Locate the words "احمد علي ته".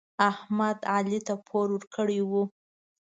0.29-1.33